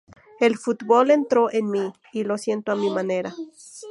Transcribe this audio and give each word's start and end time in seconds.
El 0.39 0.57
fútbol 0.57 1.11
entró 1.11 1.53
en 1.53 1.69
mí, 1.69 1.93
y 2.11 2.23
lo 2.23 2.39
siento 2.39 2.71
a 2.71 2.75
mi 2.75 2.89
manera. 2.89 3.35